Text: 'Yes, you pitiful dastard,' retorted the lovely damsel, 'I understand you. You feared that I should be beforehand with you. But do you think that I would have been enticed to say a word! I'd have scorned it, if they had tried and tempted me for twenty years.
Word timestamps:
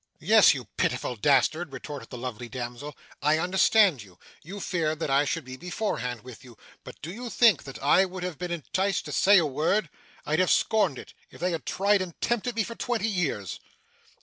'Yes, 0.17 0.55
you 0.55 0.65
pitiful 0.77 1.15
dastard,' 1.15 1.71
retorted 1.71 2.09
the 2.09 2.17
lovely 2.17 2.49
damsel, 2.49 2.97
'I 3.21 3.37
understand 3.37 4.01
you. 4.01 4.17
You 4.41 4.59
feared 4.59 4.97
that 4.99 5.11
I 5.11 5.25
should 5.25 5.45
be 5.45 5.57
beforehand 5.57 6.23
with 6.23 6.43
you. 6.43 6.57
But 6.83 6.99
do 7.03 7.11
you 7.13 7.29
think 7.29 7.65
that 7.65 7.77
I 7.83 8.05
would 8.05 8.23
have 8.23 8.39
been 8.39 8.49
enticed 8.49 9.05
to 9.05 9.11
say 9.11 9.37
a 9.37 9.45
word! 9.45 9.91
I'd 10.25 10.39
have 10.39 10.49
scorned 10.49 10.97
it, 10.97 11.13
if 11.29 11.39
they 11.39 11.51
had 11.51 11.67
tried 11.67 12.01
and 12.01 12.19
tempted 12.19 12.55
me 12.55 12.63
for 12.63 12.73
twenty 12.73 13.07
years. 13.09 13.59